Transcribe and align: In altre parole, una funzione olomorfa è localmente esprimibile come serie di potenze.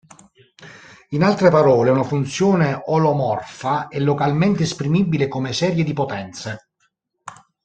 In 1.09 1.21
altre 1.21 1.51
parole, 1.51 1.91
una 1.91 2.01
funzione 2.01 2.81
olomorfa 2.85 3.87
è 3.87 3.99
localmente 3.99 4.63
esprimibile 4.63 5.27
come 5.27 5.53
serie 5.53 5.83
di 5.83 5.93
potenze. 5.93 6.71